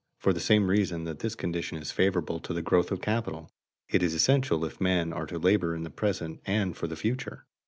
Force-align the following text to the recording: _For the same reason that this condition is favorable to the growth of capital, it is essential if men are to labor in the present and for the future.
_For 0.19 0.33
the 0.33 0.39
same 0.39 0.67
reason 0.67 1.03
that 1.03 1.19
this 1.19 1.35
condition 1.35 1.77
is 1.77 1.91
favorable 1.91 2.39
to 2.39 2.53
the 2.55 2.63
growth 2.63 2.89
of 2.91 3.01
capital, 3.03 3.51
it 3.87 4.01
is 4.01 4.15
essential 4.15 4.65
if 4.65 4.81
men 4.81 5.13
are 5.13 5.27
to 5.27 5.37
labor 5.37 5.75
in 5.75 5.83
the 5.83 5.91
present 5.91 6.41
and 6.43 6.75
for 6.75 6.87
the 6.87 6.95
future. 6.95 7.45